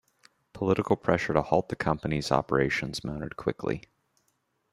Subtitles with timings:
[0.53, 3.83] Political pressure to halt the company's operations mounted quickly.